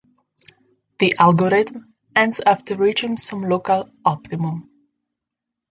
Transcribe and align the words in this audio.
The 0.97 1.13
algorithm 1.19 1.93
ends 2.15 2.39
after 2.43 2.75
reaching 2.75 3.17
some 3.19 3.41
local 3.43 3.91
optimum. 4.03 4.67